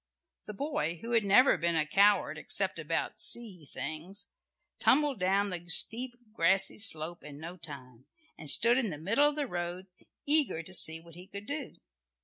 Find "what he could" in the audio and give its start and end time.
10.99-11.45